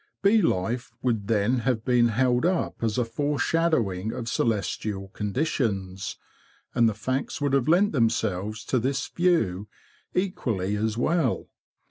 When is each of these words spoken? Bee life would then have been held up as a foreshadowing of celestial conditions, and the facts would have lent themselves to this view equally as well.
Bee 0.23 0.41
life 0.41 0.91
would 1.03 1.27
then 1.27 1.59
have 1.59 1.85
been 1.85 2.07
held 2.07 2.43
up 2.43 2.81
as 2.81 2.97
a 2.97 3.05
foreshadowing 3.05 4.11
of 4.11 4.27
celestial 4.27 5.09
conditions, 5.09 6.17
and 6.73 6.89
the 6.89 6.95
facts 6.95 7.39
would 7.39 7.53
have 7.53 7.67
lent 7.67 7.91
themselves 7.91 8.65
to 8.65 8.79
this 8.79 9.07
view 9.09 9.67
equally 10.15 10.75
as 10.75 10.97
well. 10.97 11.49